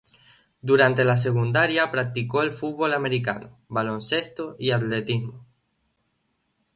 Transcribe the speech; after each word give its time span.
Durante 0.63 1.03
la 1.05 1.15
secundaria 1.15 1.91
practicó 1.91 2.41
el 2.41 2.49
fútbol 2.51 2.95
americano, 2.95 3.59
baloncesto 3.67 4.55
y 4.57 4.71
atletismo. 4.71 5.45